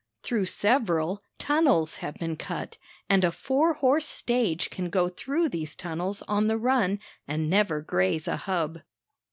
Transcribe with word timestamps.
Through 0.23 0.47
several 0.47 1.21
tunnels 1.37 1.97
have 1.97 2.15
been 2.15 2.35
cut 2.35 2.79
and 3.07 3.23
a 3.23 3.31
four 3.31 3.75
horse 3.75 4.07
stage 4.07 4.71
can 4.71 4.89
go 4.89 5.09
through 5.09 5.49
these 5.49 5.75
tunnels 5.75 6.23
on 6.23 6.47
the 6.47 6.57
run 6.57 6.99
and 7.27 7.51
never 7.51 7.81
graze 7.81 8.27
a 8.27 8.35
hub. 8.37 8.79